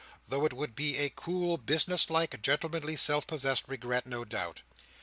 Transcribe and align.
Though 0.27 0.45
it 0.45 0.53
would 0.53 0.73
be 0.73 0.97
a 0.97 1.11
cool, 1.11 1.57
business 1.57 2.09
like, 2.09 2.41
gentlemanly, 2.41 2.95
self 2.95 3.27
possessed 3.27 3.65
regret, 3.67 4.07
no 4.07 4.25
doubt. 4.25 4.63